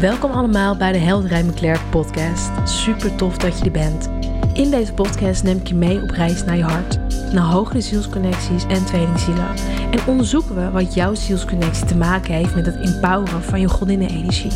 [0.00, 2.50] Welkom allemaal bij de Helderij McClair podcast.
[2.64, 4.08] Super tof dat je er bent.
[4.52, 6.98] In deze podcast neem ik je mee op reis naar je hart,
[7.32, 9.48] naar hogere zielsconnecties en tweelingzielen.
[9.90, 14.52] En onderzoeken we wat jouw zielsconnectie te maken heeft met het empoweren van je godinnenenergie.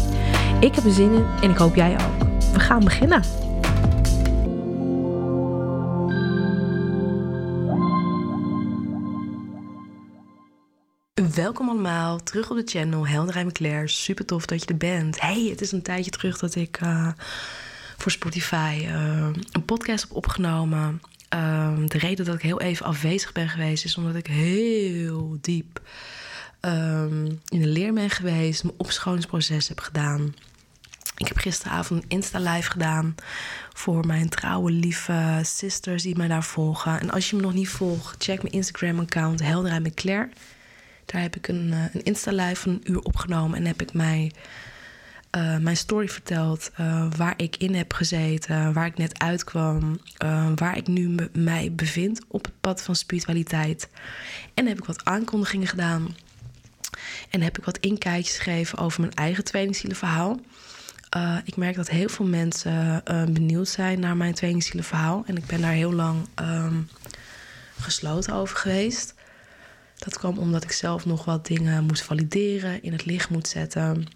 [0.61, 2.29] Ik heb er zin in en ik hoop jij ook.
[2.53, 3.44] We gaan beginnen.
[11.35, 13.89] Welkom allemaal, terug op de channel Helderij McClair.
[13.89, 15.21] Super tof dat je er bent.
[15.21, 17.09] Hey, het is een tijdje terug dat ik uh,
[17.97, 21.03] voor Spotify uh, een podcast heb opgenomen.
[21.35, 25.81] Uh, de reden dat ik heel even afwezig ben geweest is omdat ik heel diep
[26.61, 30.35] um, in de leer ben geweest, mijn opscholingsproces heb gedaan.
[31.17, 33.15] Ik heb gisteravond een Insta-live gedaan
[33.73, 37.01] voor mijn trouwe, lieve sisters die mij daar volgen.
[37.01, 40.29] En als je me nog niet volgt, check mijn Instagram-account Helderij McClair.
[41.07, 44.33] Daar heb ik een, een Insta-live van een uur opgenomen en heb ik mij,
[45.37, 46.71] uh, mijn story verteld.
[46.81, 50.01] Uh, waar ik in heb gezeten, waar ik net uitkwam,
[50.55, 53.89] waar ik nu mij bevind op het pad van spiritualiteit.
[54.55, 56.17] En heb ik wat aankondigingen gedaan.
[57.31, 60.41] En heb ik wat inkijkjes gegeven over mijn eigen tweelingzielenverhaal.
[61.17, 65.23] Uh, ik merk dat heel veel mensen benieuwd zijn naar mijn tweelingzielenverhaal.
[65.27, 66.89] En ik ben daar heel lang um,
[67.81, 69.15] gesloten over geweest.
[69.99, 74.07] Dat kwam omdat ik zelf nog wat dingen moest valideren, in het licht moet zetten.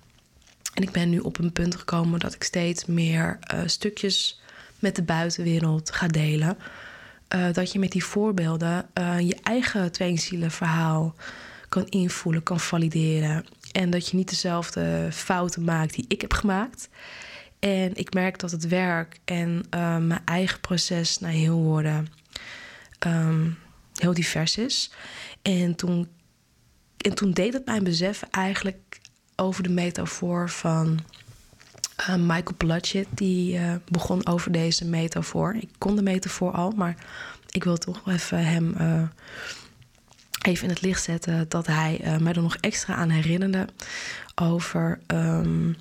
[0.74, 4.40] En ik ben nu op een punt gekomen dat ik steeds meer uh, stukjes
[4.78, 6.58] met de buitenwereld ga delen.
[7.34, 11.14] Uh, dat je met die voorbeelden uh, je eigen tweelingzielenverhaal
[11.68, 13.44] kan invoelen, kan valideren.
[13.72, 16.88] En dat je niet dezelfde fouten maakt die ik heb gemaakt.
[17.58, 19.64] En ik merk dat het werk en
[20.06, 22.08] mijn eigen proces naar heel worden
[23.06, 23.58] um,
[23.94, 24.90] heel divers is.
[25.42, 26.08] En toen,
[26.96, 29.00] en toen deed het mijn besef eigenlijk
[29.36, 30.98] over de metafoor van
[32.00, 33.08] uh, Michael Platchett.
[33.14, 35.54] Die uh, begon over deze metafoor.
[35.54, 36.96] Ik kon de metafoor al, maar
[37.50, 39.02] ik wil toch even hem uh,
[40.42, 41.48] even in het licht zetten.
[41.48, 43.68] Dat hij mij er nog extra aan herinnerde
[44.34, 45.00] over.
[45.06, 45.76] Um,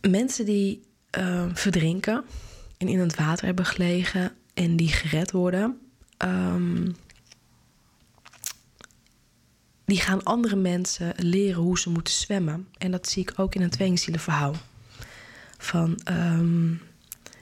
[0.00, 0.82] mensen die
[1.52, 2.24] verdrinken
[2.78, 5.80] en in het water hebben gelegen en die gered worden,
[6.18, 6.96] um,
[9.84, 12.68] die gaan andere mensen leren hoe ze moeten zwemmen.
[12.78, 14.54] En dat zie ik ook in een tweelingzielenverhaal.
[15.58, 16.80] Van um,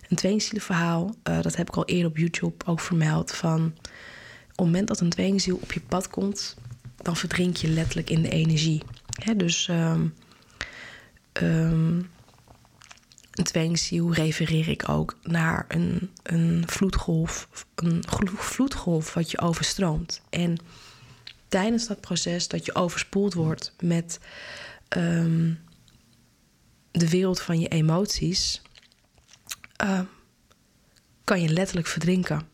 [0.08, 3.34] een tweelingzielenverhaal, uh, dat heb ik al eerder op YouTube ook vermeld.
[3.34, 6.56] Van op het moment dat een tweelingziel op je pad komt,
[6.96, 8.82] dan verdrink je letterlijk in de energie.
[9.36, 10.14] Dus um,
[13.38, 18.04] een tweelingziel refereer ik ook naar een, een vloedgolf, een
[18.36, 20.20] vloedgolf wat je overstroomt.
[20.30, 20.56] En
[21.48, 24.20] tijdens dat proces dat je overspoeld wordt met
[24.96, 25.60] um,
[26.90, 28.62] de wereld van je emoties,
[29.84, 30.00] uh,
[31.24, 32.48] kan je letterlijk verdrinken.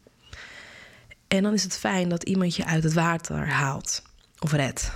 [1.28, 4.02] En dan is het fijn dat iemand je uit het water haalt
[4.44, 4.92] of red.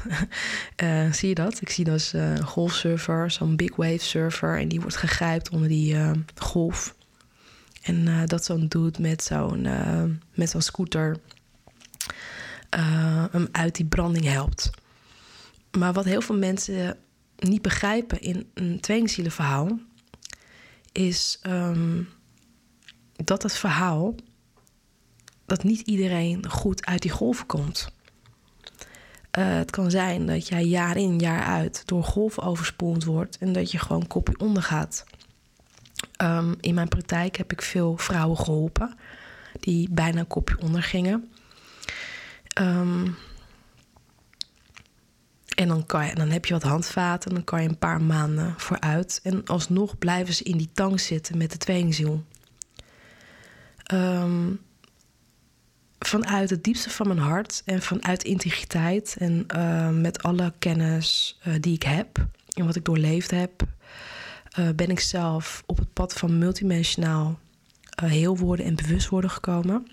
[0.83, 1.61] Uh, zie je dat?
[1.61, 4.59] Ik zie dat als uh, golfsurfer, zo'n big wave surfer.
[4.59, 6.95] En die wordt gegrijpt onder die uh, golf.
[7.83, 9.69] En dat zo'n dude met zo'n
[10.35, 11.17] met zo'n scooter
[13.31, 14.71] hem uit die branding helpt.
[15.79, 16.97] Maar wat heel veel mensen
[17.39, 19.79] niet begrijpen in een tweelingzielenverhaal...
[20.93, 22.09] is um,
[23.25, 24.15] dat het verhaal...
[25.47, 27.89] dat niet iedereen goed uit die golven komt...
[29.39, 33.53] Uh, het kan zijn dat jij jaar in, jaar uit door golven overspoeld wordt en
[33.53, 35.05] dat je gewoon kopje ondergaat.
[36.23, 38.95] Um, in mijn praktijk heb ik veel vrouwen geholpen
[39.61, 41.31] die bijna kopje onder gingen.
[42.61, 43.17] Um,
[45.55, 48.55] en dan, kan je, dan heb je wat handvaten, dan kan je een paar maanden
[48.57, 49.21] vooruit.
[49.23, 52.25] En alsnog blijven ze in die tang zitten met de tweelingziel.
[53.93, 54.61] Um,
[56.09, 61.55] vanuit het diepste van mijn hart en vanuit integriteit en uh, met alle kennis uh,
[61.61, 63.63] die ik heb en wat ik doorleefd heb,
[64.59, 67.39] uh, ben ik zelf op het pad van multidimensionaal
[68.05, 69.87] heel worden en bewust worden gekomen.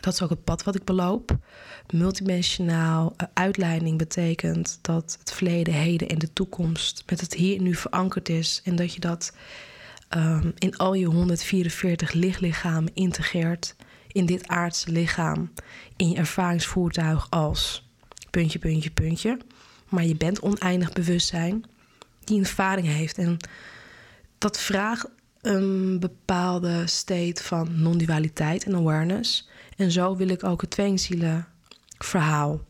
[0.00, 1.36] Dat is ook het pad wat ik beloop.
[1.90, 7.74] Multidimensionaal uitleiding betekent dat het verleden, heden en de toekomst met het hier en nu
[7.74, 9.32] verankerd is en dat je dat
[10.16, 13.74] um, in al je 144 lichtlichamen integreert
[14.14, 15.52] in dit aardse lichaam,
[15.96, 17.88] in je ervaringsvoertuig als
[18.30, 19.38] puntje, puntje, puntje.
[19.88, 21.64] Maar je bent oneindig bewustzijn
[22.24, 23.18] die een ervaring heeft.
[23.18, 23.36] En
[24.38, 25.08] dat vraagt
[25.40, 29.48] een bepaalde state van non-dualiteit en awareness.
[29.76, 31.46] En zo wil ik ook het tweelingzielen
[31.98, 32.60] verhaal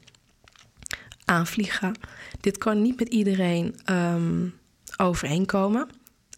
[1.25, 1.95] aanvliegen.
[2.41, 4.55] Dit kan niet met iedereen um,
[4.97, 5.89] overeenkomen.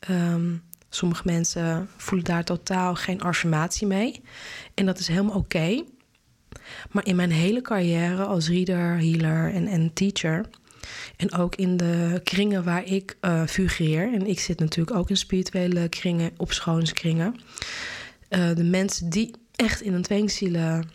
[0.01, 0.55] Ehm,
[0.89, 4.21] sommige mensen voelen daar totaal geen affirmatie mee.
[4.75, 5.85] En dat is helemaal oké.
[6.91, 10.45] Maar in mijn hele carrière als reader, healer en, en teacher.
[11.17, 14.13] En ook in de kringen waar ik uh, figureer.
[14.13, 17.35] En ik zit natuurlijk ook in spirituele kringen, op schoonskringen.
[18.31, 20.89] Uh, de mensen die echt in een tweezielen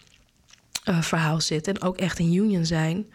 [0.89, 3.05] uh, verhaal zitten en ook echt in union zijn,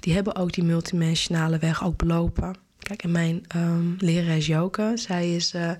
[0.00, 2.56] die hebben ook die multidimensionale weg ook belopen.
[2.90, 5.70] Kijk, en mijn um, lerares Joke, zij, is, uh,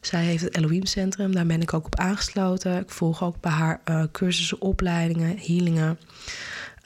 [0.00, 2.80] zij heeft het Elohim Centrum, daar ben ik ook op aangesloten.
[2.80, 5.98] Ik volg ook bij haar uh, cursussen, opleidingen, healingen.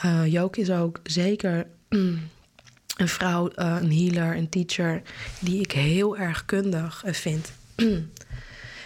[0.05, 5.03] Uh, Joke is ook zeker een vrouw, een healer, een teacher,
[5.41, 7.53] die ik heel erg kundig vind.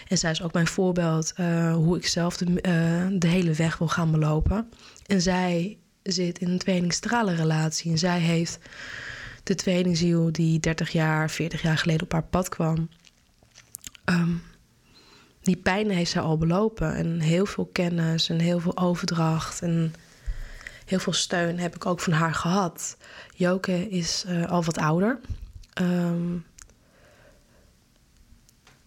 [0.07, 1.33] En zij is ook mijn voorbeeld
[1.73, 2.53] hoe ik zelf de,
[3.19, 4.69] de, hele weg wil gaan belopen.
[5.05, 7.91] En zij zit in een tweelingstralenrelatie.
[7.91, 8.59] En zij heeft
[9.47, 12.89] de tweelingziel die 30 jaar, 40 jaar geleden op haar pad kwam.
[14.05, 14.41] Um,
[15.41, 16.95] die pijn heeft zij al belopen.
[16.95, 19.61] En heel veel kennis en heel veel overdracht.
[19.61, 19.93] En
[20.85, 22.97] heel veel steun heb ik ook van haar gehad.
[23.35, 25.19] Joke is uh, al wat ouder.
[25.81, 26.45] Um,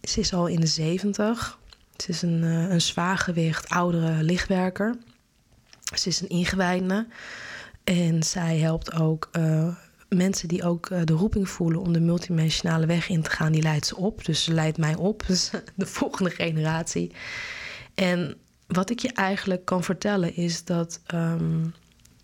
[0.01, 1.59] ze is al in de 70.
[1.97, 4.97] Ze is een, uh, een zwaargewicht oudere lichtwerker.
[5.95, 7.07] Ze is een ingewijde.
[7.83, 9.75] En zij helpt ook uh,
[10.15, 13.51] mensen die ook uh, de roeping voelen om de multidimensionale weg in te gaan.
[13.51, 14.25] Die leidt ze op.
[14.25, 15.23] Dus ze leidt mij op.
[15.27, 17.11] Dus de volgende generatie.
[17.95, 18.37] En
[18.67, 21.73] wat ik je eigenlijk kan vertellen is dat um,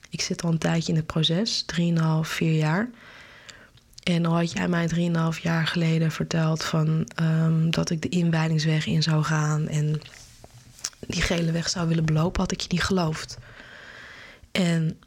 [0.09, 1.79] ik zit al een tijdje in het proces, 3,5,
[2.21, 2.89] 4 jaar.
[4.03, 4.89] En al had jij mij
[5.35, 10.01] 3,5 jaar geleden verteld van, um, dat ik de inwijdingsweg in zou gaan en
[10.99, 13.37] die gele weg zou willen belopen, had ik je niet geloofd.
[14.51, 14.99] En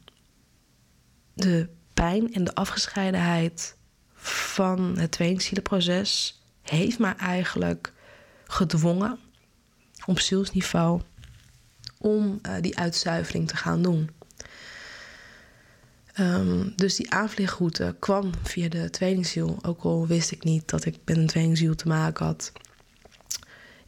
[1.34, 1.68] de
[2.00, 3.76] pijn en de afgescheidenheid
[4.14, 7.92] van het tweelingzielenproces heeft mij eigenlijk
[8.46, 9.18] gedwongen
[10.06, 11.00] op zielsniveau
[11.98, 14.10] om uh, die uitzuivering te gaan doen.
[16.18, 19.58] Um, dus die aanvliegroute kwam via de tweelingziel.
[19.62, 22.52] Ook al wist ik niet dat ik met een tweelingziel te maken had.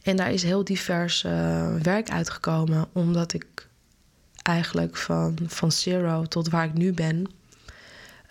[0.01, 3.67] En daar is heel divers uh, werk uitgekomen, omdat ik
[4.41, 7.27] eigenlijk van, van zero tot waar ik nu ben,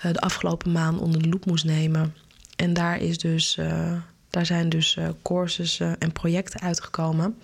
[0.02, 2.14] de afgelopen maand onder de loep moest nemen.
[2.56, 3.92] En daar, is dus, uh,
[4.30, 7.36] daar zijn dus cursussen en projecten uitgekomen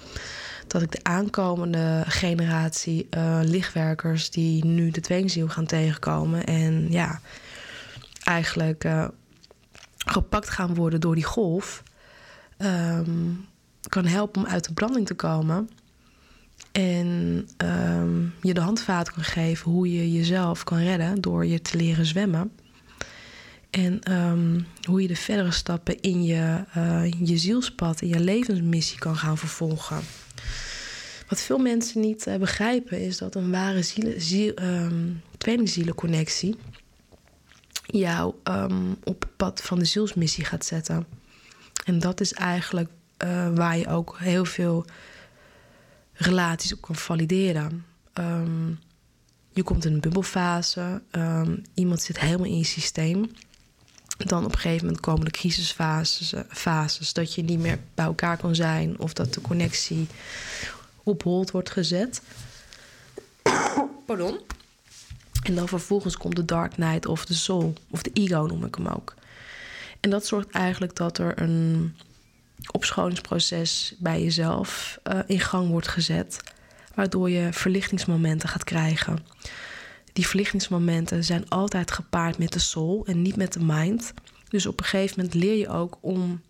[0.69, 7.21] dat ik de aankomende generatie uh, lichtwerkers die nu de tweelingziel gaan tegenkomen en ja,
[8.25, 9.09] eigenlijk uh,
[10.07, 11.83] gepakt gaan worden door die golf,
[12.59, 13.47] um,
[13.89, 15.71] kan helpen om uit de branding te komen.
[16.79, 21.77] En um, je de handvaten kan geven hoe je jezelf kan redden door je te
[21.77, 22.53] leren zwemmen.
[23.71, 28.99] En um, hoe je de verdere stappen in je, uh, je zielspad, in je levensmissie
[28.99, 30.01] kan gaan vervolgen.
[31.29, 36.57] Wat veel mensen niet uh, begrijpen is dat een ware ziel, ziel, um, tweelingzielenconnectie
[37.87, 38.35] jou
[39.05, 41.07] op het pad van de zielsmissie gaat zetten.
[41.85, 42.89] En dat is eigenlijk
[43.25, 44.87] uh, waar je ook heel veel
[46.19, 47.85] relaties op kan valideren.
[48.15, 48.79] Um,
[49.53, 51.03] je komt in een bubbelfase,
[51.75, 53.31] iemand zit helemaal in je systeem.
[54.17, 58.05] Dan op een gegeven moment komen de crisisfases, uh, fases, dat je niet meer bij
[58.05, 60.07] elkaar kan zijn of dat de connectie
[61.03, 62.23] op hold wordt gezet.
[64.07, 64.39] Pardon.
[65.43, 68.75] En dan vervolgens komt de Dark Knight of de Soul, of de Ego noem ik
[68.75, 69.15] hem ook.
[70.01, 71.97] En dat zorgt eigenlijk dat er een
[72.73, 76.41] opscholingsproces bij jezelf uh, in gang wordt gezet,
[76.95, 79.19] waardoor je verlichtingsmomenten gaat krijgen.
[80.13, 84.13] Die verlichtingsmomenten zijn altijd gepaard met de soul en niet met de mind.
[84.49, 86.41] Dus op een gegeven moment leer je ook om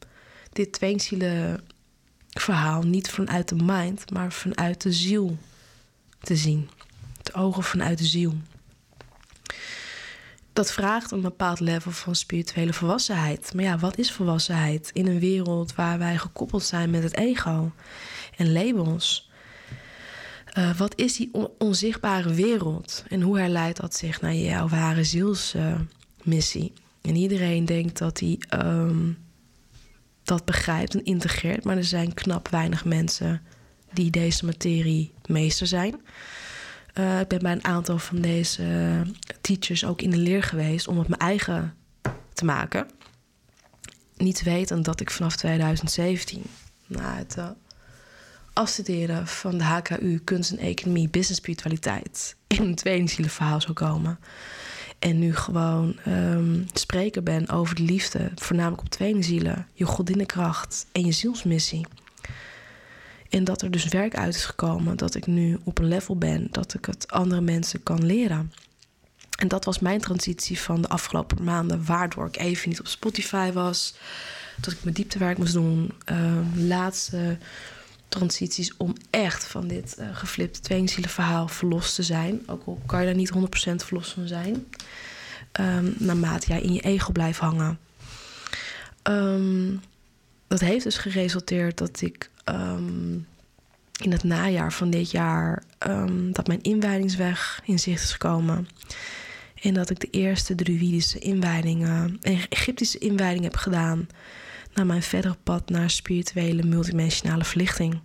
[0.53, 1.61] dit tweezielen
[2.29, 5.39] verhaal niet vanuit de mind, maar vanuit de ziel
[6.21, 6.69] te zien.
[7.23, 8.35] De ogen vanuit de ziel.
[10.59, 13.55] Dat vraagt een bepaald level van spirituele volwassenheid.
[13.55, 17.73] Maar ja, wat is volwassenheid in een wereld waar wij gekoppeld zijn met het ego
[18.37, 19.31] en labels?
[20.59, 25.05] Uh, wat is die on onzichtbare wereld en hoe herleidt dat zich naar jouw ware
[25.05, 26.73] zielsmissie?
[27.01, 29.19] En iedereen denkt dat hij um,
[30.23, 31.65] dat begrijpt en integreert.
[31.65, 33.43] Maar er zijn knap weinig mensen
[33.93, 36.01] die deze materie meester zijn.
[36.95, 39.03] Uh, ik ben bij een aantal van deze
[39.41, 41.75] teachers ook in de leer geweest om het mijn eigen
[42.33, 42.87] te maken.
[44.17, 46.43] Niet wetend dat ik vanaf 2017
[46.87, 47.49] na het uh,
[48.53, 54.19] afstuderen van de HKU Kunst en Economie Business Spiritualiteit in een verhaal zou komen.
[54.99, 55.97] En nu gewoon
[56.73, 61.87] spreken ben over de liefde, voornamelijk op tweelingzielen, je godinnenkracht en je zielsmissie.
[63.29, 66.49] En dat er dus werk uit is gekomen, dat ik nu op een level ben,
[66.51, 68.53] dat ik het andere mensen kan leren.
[69.39, 73.53] En dat was mijn transitie van de afgelopen maanden, waardoor ik even niet op Spotify
[73.53, 73.95] was,
[74.61, 75.93] dat ik mijn dieptewerk moest doen.
[76.13, 77.39] Uh, laatste
[78.09, 82.43] transities om echt van dit uh, geflipte tweelingzielenverhaal verlost te zijn.
[82.47, 83.39] Ook al kan je daar niet 100%
[83.75, 84.67] verlost van zijn.
[85.61, 87.79] Um, naarmate jij in je ego blijft hangen.
[89.03, 89.81] Um,
[90.47, 93.27] dat heeft dus geresulteerd dat ik um,
[94.03, 95.63] in het najaar van dit jaar...
[96.31, 98.69] dat mijn inwijdingsweg in zicht is gekomen.
[99.63, 102.19] En dat ik de eerste druïdische inwijdingen...
[102.51, 104.09] Egyptische inwijding heb gedaan
[104.75, 108.01] naar mijn verdere pad naar spirituele multidimensionale verlichting.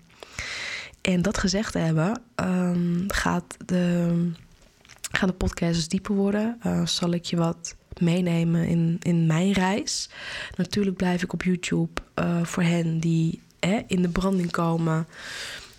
[1.01, 4.31] En dat gezegd te hebben, um, gaat de,
[5.11, 6.59] gaan de podcasts dieper worden.
[6.65, 10.09] Uh, zal ik je wat meenemen in, in mijn reis.
[10.55, 15.07] Natuurlijk blijf ik op YouTube uh, voor hen die eh, in de branding komen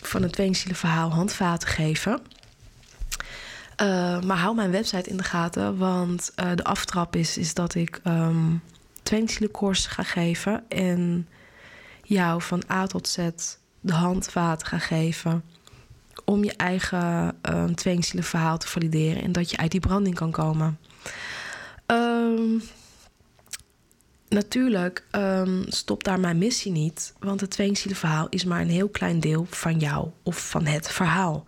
[0.00, 2.20] van het tweezielen verhaal handvaten geven.
[3.82, 8.00] Uh, maar hou mijn website in de gaten, want de aftrap is, is dat ik
[8.04, 8.62] um,
[9.02, 11.28] tweelingzielenkoers ga geven en
[12.02, 13.18] jou van A tot Z
[13.80, 15.44] de handvaat ga geven
[16.24, 20.78] om je eigen uh, tweelingzielenverhaal te valideren en dat je uit die branding kan komen.
[21.86, 22.62] Um,
[24.34, 29.20] natuurlijk um, stopt daar mijn missie niet, want het tweelingzielenverhaal is maar een heel klein
[29.20, 31.46] deel van jou of van het verhaal.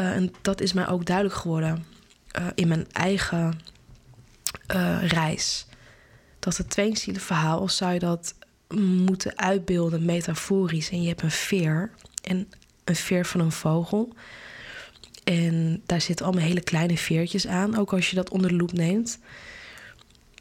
[0.00, 1.84] Uh, en dat is mij ook duidelijk geworden
[2.38, 3.60] uh, in mijn eigen
[5.00, 5.66] reis
[6.38, 8.34] dat het tweelingzielenverhaal, zou je dat
[9.06, 10.90] moeten uitbeelden metaforisch.
[10.90, 11.90] En je hebt een veer
[12.22, 12.48] en
[12.84, 14.14] een veer van een vogel.
[15.24, 18.72] En daar zitten allemaal hele kleine veertjes aan, ook als je dat onder de loep
[18.72, 19.18] neemt.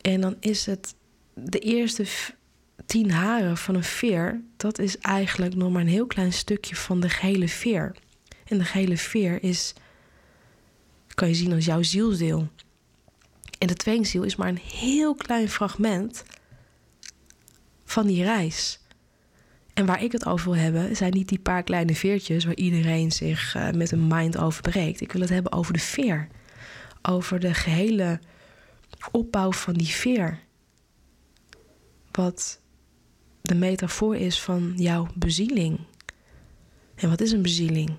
[0.01, 0.93] En dan is het
[1.43, 2.05] de eerste
[2.85, 6.99] tien haren van een veer, dat is eigenlijk nog maar een heel klein stukje van
[6.99, 7.95] de gele veer.
[8.45, 9.73] En de gele veer is,
[11.13, 12.47] kan je zien als jouw zielsdeel.
[13.57, 16.23] En de tweelingziel is maar een heel klein fragment
[17.85, 18.79] van die reis.
[19.73, 23.11] En waar ik het over wil hebben, zijn niet die paar kleine veertjes waar iedereen
[23.11, 25.01] zich uh, met een mind over breekt.
[25.01, 26.27] Ik wil het hebben over de veer.
[27.01, 28.19] Over de gehele
[29.11, 30.39] opbouw van die veer.
[32.11, 32.59] Wat
[33.41, 35.79] de metafoor is van jouw bezieling.
[36.95, 37.91] En wat is een bezieling?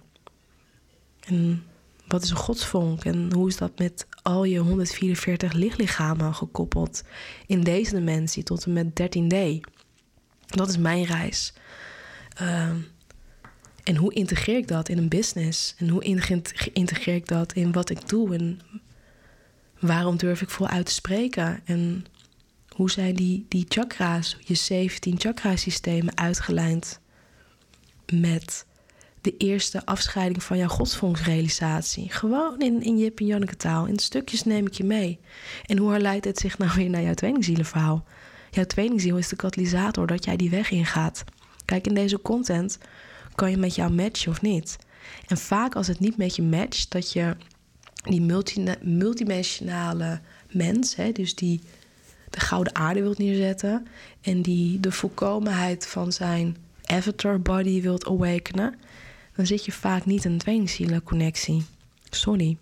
[1.20, 1.64] En
[2.06, 7.02] wat is een godsvonk en hoe is dat met al je 144 lichtlichamen gekoppeld
[7.46, 9.70] in deze dimensie tot en met 13D?
[10.46, 11.52] Dat is mijn reis.
[12.42, 12.70] Uh,
[13.82, 15.74] en hoe integreer ik dat in een business?
[15.78, 16.04] En hoe
[16.72, 18.34] integreer ik dat in wat ik doe?
[18.34, 18.60] En
[19.80, 21.60] waarom durf ik voluit te spreken?
[21.64, 22.06] En
[22.74, 27.00] hoe zijn die, die chakra's, je 17 chakra-systemen uitgelijnd
[28.12, 28.66] met
[29.20, 32.12] de eerste afscheiding van jouw godsvonksrealisatie.
[32.12, 33.86] Gewoon in, in Jip en Janneke taal.
[33.86, 35.18] In stukjes neem ik je mee.
[35.66, 38.04] En hoe herleidt het zich nou weer naar jouw tweelingzielenverhaal?
[38.50, 41.24] Jouw tweelingziel is de katalysator dat jij die weg ingaat.
[41.64, 42.78] Kijk, in deze content
[43.34, 44.78] kan je met jou matchen of niet.
[45.26, 47.36] En vaak als het niet met je matcht, dat je
[48.02, 51.60] die multi, multidimensionale mens, hè, dus die
[52.32, 53.86] de gouden aarde wilt neerzetten
[54.20, 58.74] en die de volkomenheid van zijn avatar body wilt awakenen,
[59.36, 61.64] dan zit je vaak niet in een tweelingzielenconnectie.
[62.10, 62.56] Sorry.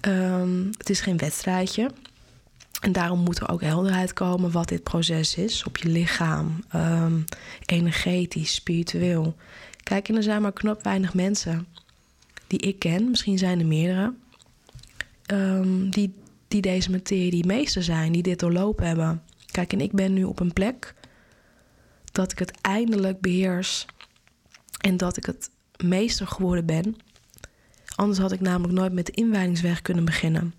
[0.00, 1.90] Um, het is geen wedstrijdje.
[2.80, 7.24] En daarom moet er ook helderheid komen wat dit proces is op je lichaam, um,
[7.66, 9.36] energetisch, spiritueel.
[9.82, 11.66] Kijk, en er zijn maar knap weinig mensen
[12.46, 14.12] die ik ken, misschien zijn er meerdere,
[15.32, 16.14] um, die,
[16.48, 19.22] die deze materie meester zijn, die dit doorlopen hebben.
[19.50, 20.94] Kijk, en ik ben nu op een plek
[22.12, 23.86] dat ik het eindelijk beheers
[24.80, 25.50] en dat ik het
[25.84, 26.96] meester geworden ben.
[27.94, 30.54] Anders had ik namelijk nooit met de inwijdingsweg kunnen beginnen.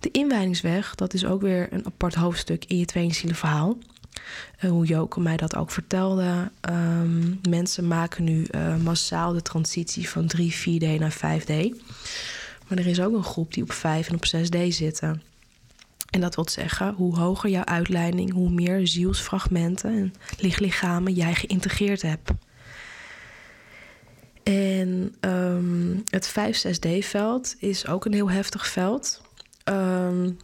[0.00, 3.78] De inwijdingsweg, dat is ook weer een apart hoofdstuk in je tweelingzielenverhaal.
[4.60, 6.50] Uh, hoe Joke mij dat ook vertelde.
[6.70, 11.76] Um, mensen maken nu uh, massaal de transitie van 3, 4D naar 5D.
[12.68, 15.22] Maar er is ook een groep die op 5 en op 6D zitten.
[16.10, 22.02] En dat wil zeggen, hoe hoger jouw uitleiding, hoe meer zielsfragmenten en lichtlichamen jij geïntegreerd
[22.02, 22.30] hebt.
[24.42, 29.22] En um, het 5-6D-veld is ook een heel heftig veld.
[29.64, 30.36] Um,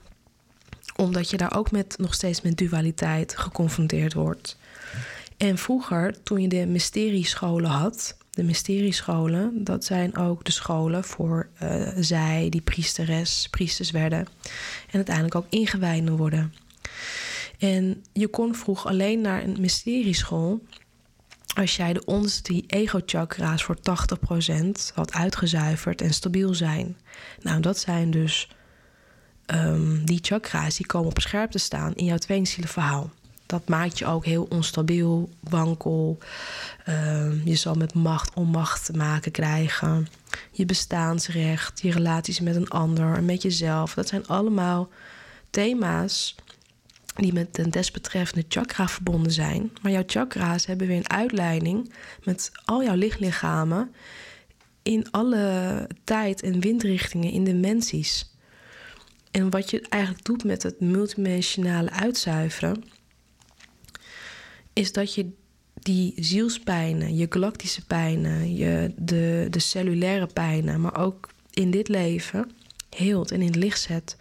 [0.97, 4.57] omdat je daar ook met, nog steeds met dualiteit geconfronteerd wordt.
[5.37, 11.49] En vroeger, toen je de mysteriescholen had, de mysteriescholen, dat zijn ook de scholen voor
[11.63, 14.19] uh, zij die priesteres, priesters werden.
[14.87, 16.55] En uiteindelijk ook ingewijden worden.
[17.59, 20.63] En je kon vroeg alleen naar een mysterieschool
[21.55, 26.97] als jij de onderste ego-chakra's voor 80% had uitgezuiverd en stabiel zijn.
[27.41, 28.49] Nou, dat zijn dus
[29.47, 33.11] um, die chakra's die komen op scherp te staan in jouw verhaal.
[33.47, 36.19] Dat maakt je ook heel onstabiel, wankel.
[36.89, 40.09] Um, je zal met macht, onmacht te maken krijgen.
[40.51, 43.95] Je bestaansrecht, je relaties met een ander met jezelf.
[43.95, 44.89] Dat zijn allemaal
[45.51, 46.35] thema's
[47.15, 49.73] die met de desbetreffende chakra verbonden zijn.
[49.83, 51.93] Maar jouw chakra's hebben weer een uitleiding
[52.25, 53.95] met al jouw lichtlichamen
[54.83, 58.33] in alle tijd- en windrichtingen in dimensies.
[59.31, 62.85] En wat je eigenlijk doet met het multidimensionale uitzuiveren,
[64.75, 65.31] is dat je
[65.75, 72.51] die zielspijnen, je galactische pijnen, je, de, de cellulaire pijnen, maar ook in dit leven
[72.91, 74.17] heelt en in het licht zet.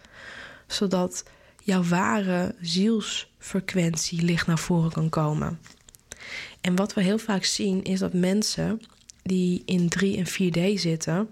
[0.66, 1.24] Zodat
[1.62, 5.58] jouw ware zielsfrequentie licht naar voren kan komen.
[6.60, 8.80] En wat we heel vaak zien is dat mensen
[9.22, 11.28] die in 3 en 4D zitten,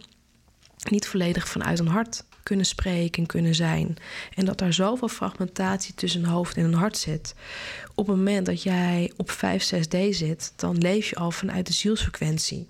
[0.90, 3.96] niet volledig vanuit hun hart kunnen spreken en kunnen zijn.
[4.34, 7.34] En dat daar zoveel fragmentatie tussen een hoofd en een hart zit.
[7.94, 11.72] Op het moment dat jij op 5, 6D zit, dan leef je al vanuit de
[11.72, 12.66] zielsfrequentie.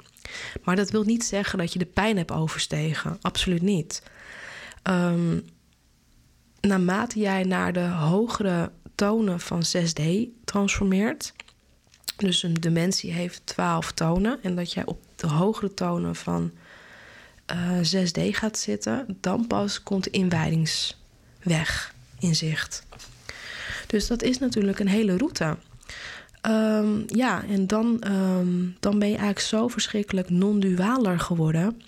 [0.62, 3.18] Maar dat wil niet zeggen dat je de pijn hebt overstegen.
[3.20, 4.02] Absoluut niet.
[4.82, 5.44] Um,
[6.60, 10.02] naarmate jij naar de hogere tonen van 6D
[10.44, 11.32] transformeert,
[12.16, 16.52] dus een dimensie heeft 12 tonen, en dat jij op de hogere tonen van
[17.52, 22.86] uh, eh, 6D gaat zitten, dan pas komt de inwijdingsweg in zicht.
[23.86, 25.56] Dus dat is natuurlijk een hele route.
[26.46, 31.80] Um, ja, en dan, um, dan ben je eigenlijk zo verschrikkelijk non-dualer geworden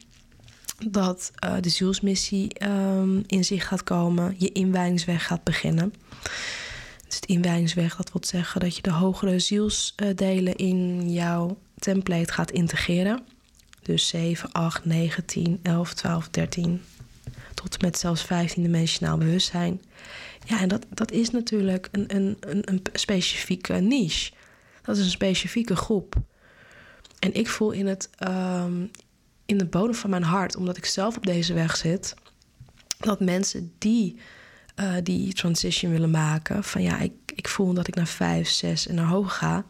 [0.88, 5.94] dat uh, de zielsmissie um, in zich gaat komen, je inwijdingsweg gaat beginnen.
[7.06, 12.50] Dus de inwijdingsweg, dat wil zeggen dat je de hogere zielsdelen in jouw template gaat
[12.50, 13.22] integreren.
[13.84, 16.82] Dus 7, 8, 9, 10, 11, 12, 13.
[17.54, 19.82] Tot met zelfs 15 dimensionaal bewustzijn.
[20.46, 24.32] Ja, en dat, dat is natuurlijk een, een, een, een specifieke niche.
[24.82, 26.14] Dat is een specifieke groep.
[27.18, 28.90] En ik voel in, het, um,
[29.46, 32.14] in de bodem van mijn hart, omdat ik zelf op deze weg zit,
[32.98, 34.16] dat mensen die
[34.80, 38.86] uh, die transition willen maken, van ja, ik, ik voel dat ik naar 5, 6
[38.86, 39.64] en naar hoog ga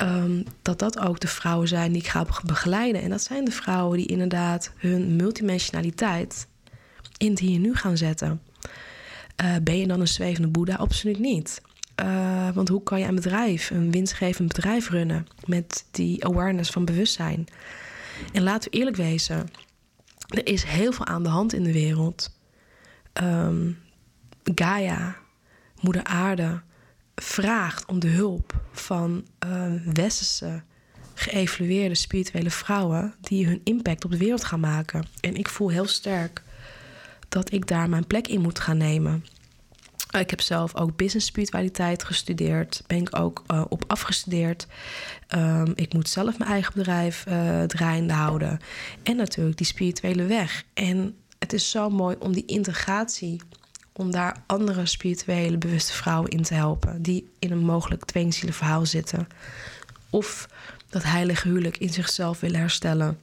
[0.00, 3.02] um, dat dat ook de vrouwen zijn die ik ga begeleiden.
[3.02, 6.46] En dat zijn de vrouwen die inderdaad hun multidimensionaliteit
[7.16, 8.42] in het hier nu gaan zetten.
[9.42, 10.76] Uh, ben je dan een zwevende boeddha?
[10.76, 11.62] Absoluut niet.
[12.02, 16.84] Uh, want hoe kan je een bedrijf, een winstgevend bedrijf runnen met die awareness van
[16.84, 17.46] bewustzijn?
[18.32, 19.50] En laten we eerlijk wezen,
[20.28, 22.38] er is heel veel aan de hand in de wereld.
[23.22, 23.78] Um,
[24.54, 25.16] Gaia,
[25.80, 26.60] Moeder Aarde,
[27.22, 30.62] vraagt om de hulp van uh, westerse
[31.14, 35.04] geëvalueerde spirituele vrouwen die hun impact op de wereld gaan maken.
[35.20, 36.42] En ik voel heel sterk
[37.28, 39.24] dat ik daar mijn plek in moet gaan nemen.
[40.18, 42.82] Ik heb zelf ook business spiritualiteit gestudeerd.
[42.86, 44.66] Ben ik ook uh, op afgestudeerd.
[45.36, 48.58] Um, ik moet zelf mijn eigen bedrijf uh, draaiende houden.
[49.02, 50.64] En natuurlijk die spirituele weg.
[50.74, 53.40] En het is zo mooi om die integratie
[53.98, 58.86] om daar andere spirituele bewuste vrouwen in te helpen die in een mogelijk tweezielig verhaal
[58.86, 59.28] zitten.
[60.10, 60.48] Of
[60.88, 63.20] dat heilige huwelijk in zichzelf willen herstellen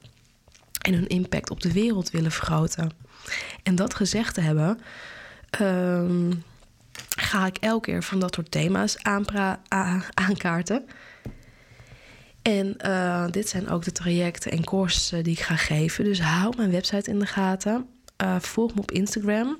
[0.80, 2.90] en hun impact op de wereld willen vergroten.
[3.62, 4.80] En dat gezegd te hebben,
[5.60, 6.30] uh,
[7.16, 8.96] ga ik elke keer van dat soort thema's
[10.14, 10.84] aankaarten.
[12.42, 16.04] En uh, dit zijn ook de trajecten en courses die ik ga geven.
[16.04, 17.88] Dus hou mijn website in de gaten.
[18.22, 19.58] Uh, volg me op Instagram.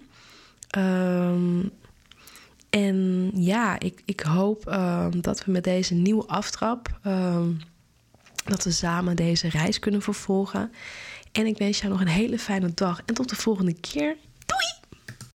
[0.79, 1.71] Um,
[2.71, 7.01] en ja, ik, ik hoop um, dat we met deze nieuwe aftrap...
[7.07, 7.59] Um,
[8.45, 10.73] dat we samen deze reis kunnen vervolgen.
[11.33, 13.03] En ik wens jou nog een hele fijne dag.
[13.05, 14.17] En tot de volgende keer.